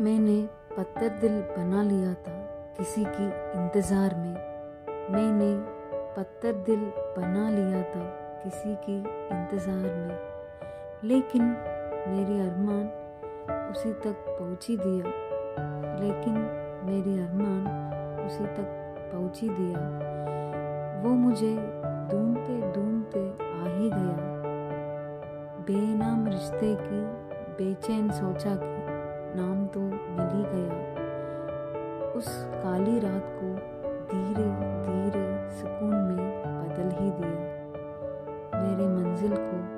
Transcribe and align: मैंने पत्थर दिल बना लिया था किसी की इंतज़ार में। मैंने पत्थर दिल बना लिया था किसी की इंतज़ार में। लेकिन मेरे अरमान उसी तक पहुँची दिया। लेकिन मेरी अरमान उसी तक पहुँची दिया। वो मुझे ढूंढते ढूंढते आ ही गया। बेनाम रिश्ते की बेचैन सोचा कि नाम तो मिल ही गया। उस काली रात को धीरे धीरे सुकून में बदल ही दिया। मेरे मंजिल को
मैंने 0.00 0.48
पत्थर 0.76 1.08
दिल 1.08 1.30
बना 1.30 1.82
लिया 1.82 2.12
था 2.14 2.32
किसी 2.76 3.04
की 3.04 3.24
इंतज़ार 3.58 4.14
में। 4.14 4.34
मैंने 5.10 5.48
पत्थर 6.16 6.52
दिल 6.52 6.80
बना 7.16 7.48
लिया 7.50 7.82
था 7.82 8.04
किसी 8.44 8.74
की 8.74 8.96
इंतज़ार 9.36 9.88
में। 9.96 11.08
लेकिन 11.08 11.42
मेरे 12.08 12.38
अरमान 12.40 12.86
उसी 13.70 13.92
तक 13.92 14.24
पहुँची 14.28 14.76
दिया। 14.76 15.04
लेकिन 16.00 16.34
मेरी 16.84 17.18
अरमान 17.18 17.66
उसी 18.26 18.44
तक 18.44 18.94
पहुँची 19.12 19.48
दिया। 19.48 19.80
वो 21.02 21.10
मुझे 21.16 21.54
ढूंढते 22.10 22.60
ढूंढते 22.72 23.28
आ 23.42 23.76
ही 23.76 23.90
गया। 23.90 24.16
बेनाम 25.66 26.26
रिश्ते 26.26 26.74
की 26.80 27.04
बेचैन 27.58 28.10
सोचा 28.10 28.56
कि 28.56 28.77
नाम 29.38 29.66
तो 29.66 29.80
मिल 29.80 30.28
ही 30.28 30.42
गया। 30.52 30.76
उस 32.12 32.28
काली 32.54 32.98
रात 32.98 33.26
को 33.34 33.54
धीरे 34.10 34.46
धीरे 34.86 35.26
सुकून 35.50 35.90
में 35.90 36.42
बदल 36.44 36.88
ही 37.02 37.10
दिया। 37.10 37.44
मेरे 38.62 38.86
मंजिल 38.88 39.32
को 39.36 39.77